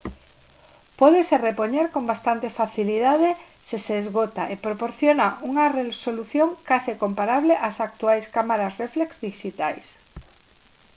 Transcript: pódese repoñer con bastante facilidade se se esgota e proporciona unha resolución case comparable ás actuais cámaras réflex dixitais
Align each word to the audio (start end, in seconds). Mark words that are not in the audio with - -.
pódese 0.99 1.35
repoñer 1.49 1.85
con 1.93 2.03
bastante 2.11 2.47
facilidade 2.59 3.29
se 3.67 3.77
se 3.85 3.93
esgota 4.03 4.43
e 4.53 4.55
proporciona 4.65 5.27
unha 5.49 5.65
resolución 5.79 6.49
case 6.69 6.91
comparable 7.03 7.53
ás 7.67 7.77
actuais 7.87 8.25
cámaras 8.35 8.77
réflex 8.83 9.09
dixitais 9.27 9.85